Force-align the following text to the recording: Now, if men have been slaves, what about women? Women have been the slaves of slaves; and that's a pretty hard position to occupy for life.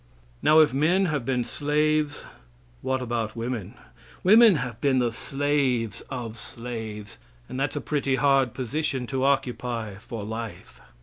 Now, 0.41 0.61
if 0.61 0.73
men 0.73 1.05
have 1.05 1.25
been 1.27 1.43
slaves, 1.43 2.25
what 2.81 3.03
about 3.03 3.35
women? 3.35 3.75
Women 4.23 4.55
have 4.55 4.81
been 4.81 4.97
the 4.97 5.11
slaves 5.11 6.01
of 6.09 6.39
slaves; 6.39 7.19
and 7.47 7.59
that's 7.59 7.75
a 7.75 7.81
pretty 7.81 8.15
hard 8.15 8.55
position 8.55 9.05
to 9.05 9.23
occupy 9.23 9.97
for 9.97 10.23
life. 10.23 10.81